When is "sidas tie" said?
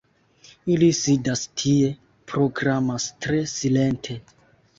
0.99-1.91